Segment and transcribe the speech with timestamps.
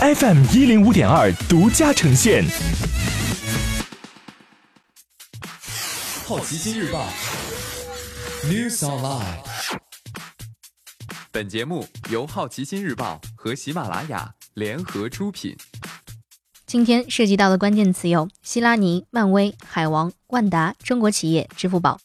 [0.00, 2.44] FM 一零五点二独家呈现。
[6.24, 7.04] 好奇心日报
[8.44, 9.40] News Online。
[11.32, 15.56] 本节目由好奇心日报和喜马拉雅联合出品。
[16.64, 21.98] 今天涉及到的关键词有：希拉尼、漫威、海王、万达、中国企业、支付宝。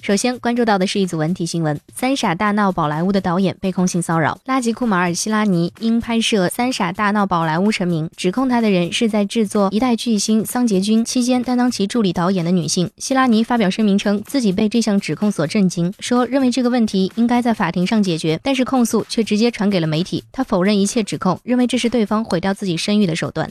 [0.00, 4.38] 首先关注到的是一组文体新闻：三傻大闹宝莱坞的导演被控性骚扰。
[4.44, 12.88] 拉吉库马尔·希拉尼因拍摄《三傻大闹宝莱坞》成名，指控他的人是在制作《一代巨星桑杰君》期间担当其助理导演的女性。
[12.96, 20.22] 希拉尼发表声明称，自己被这项指控所震惊，说认为这个问题应该在法庭上解决，但是控诉却直接传给了媒体。
[20.30, 23.50] 他否认一切指控，认为这是对方毁掉自己声誉的手段。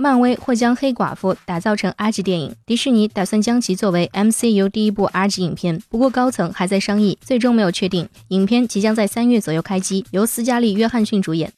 [0.00, 8.08] 漫威或将黑寡妇打造成 R 级电影，迪士尼打算将其作为 MCU 第一部 R 级影片，不过高层还在商议，最终没有确定。
[8.28, 11.52] 影片即将在三月左右开机，由斯嘉丽·约翰逊主演。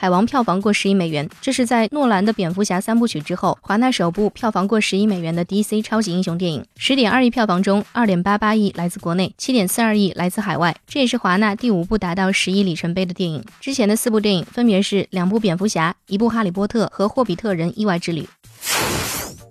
[0.00, 6.64] 海王票房过十亿美元，这是在诺兰的蝙蝠侠三部曲之后，华纳首部票房过十亿美元的 DC 超级英雄电影。
[6.78, 10.74] 十点二亿票房中，二点八八亿来自国内，七点四二亿来自海外。
[10.86, 13.44] 这也是华纳第五部达到十亿里程碑的电影。
[13.60, 18.26] 之前的四部电影分别是两部蝙蝠侠、一部哈利波特和霍比特人意外之旅。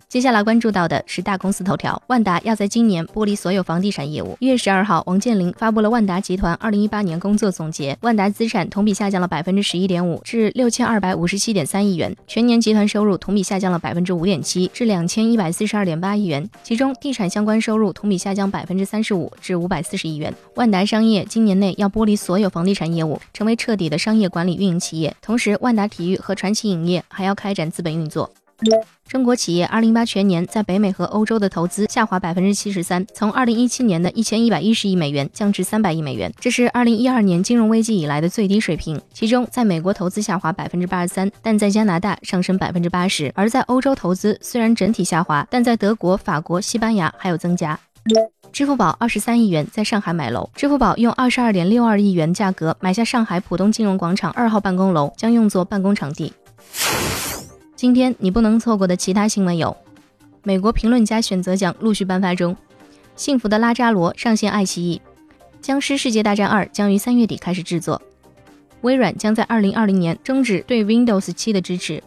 [0.10, 4.36] 接下来关注到的是大公司头条，万达要在今年剥离所有房地产业务。
[4.40, 20.34] 一月十二号，王健林发布了万达集团二零一八年工作总结，万达资产同比下降了百分之十一点五，至六千二百五十七点三亿元，全年集团收入同比下降了百分之五点七，至两千一百四十二点八亿元，其中地产相关收入同比下降百分之三十五，至五百四十亿元。
[20.56, 25.16] 万达商业今年内要剥离所有房地产业务，成为彻底的商业管理运营企业。
[25.22, 28.32] 同时，万达体育和传奇影业还要开展资本运作。
[29.08, 39.02] 中国企业二零一八全年在北美和欧洲的投资下滑百分之七十三，从二零一七年的一千一百一十亿美元降至三百亿美元，这是二零一二年金融危机以来的最低水平。
[39.14, 47.80] 其中，在美国投资下滑百分之八十三，但在加拿大上升百分之八十；而在欧洲投资虽然整体下滑，但在德国、法国、西班牙还有增加。
[48.52, 56.34] 支付宝二十三亿元在上海买楼，支付宝用二十二点六二亿元价格买下上海浦东金融广场二号办公楼，将用作办公场地。
[57.80, 59.78] 今天你不能错过的其他新闻有：
[60.44, 62.54] 美国评论家选择奖陆续颁发中，
[63.16, 65.02] 《幸福的拉扎罗》上线爱奇艺，
[65.62, 68.02] 《僵尸世界大战二》将于三月底开始制作，
[68.82, 72.04] 微软将在二零二零年终止对 Windows 七的支持，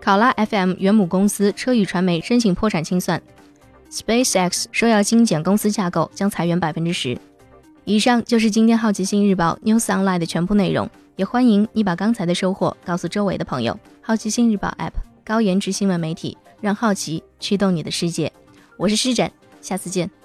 [0.00, 3.22] 考拉 FM 原母公司车语传媒申请破产清算
[3.92, 7.16] ，SpaceX 说要精简公司架构，将裁员百分之十。
[7.84, 10.90] 以上就是今天好奇心日报 News Online 的全部内容。
[11.16, 13.78] 也欢迎你把刚才的收获告诉周围的朋友。
[14.00, 14.92] 好奇心日报 App
[15.24, 18.32] 高颜值新闻媒体，让好奇驱动你的世界。
[18.76, 19.30] 我是施展，
[19.60, 20.23] 下次见。